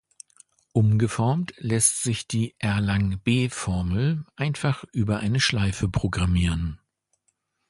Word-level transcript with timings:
Umgeformt 0.73 1.53
lässt 1.59 2.01
sich 2.01 2.27
die 2.27 2.55
Erlang-B-Formel 2.57 4.25
einfach 4.35 4.83
über 4.93 5.19
eine 5.19 5.39
Schleife 5.39 5.89
programmieren. 5.89 6.79